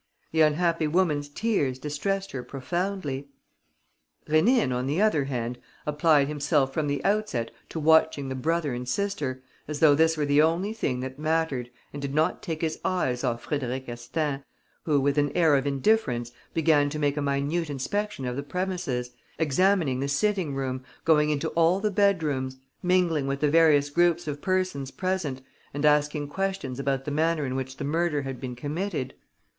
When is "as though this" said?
9.67-10.17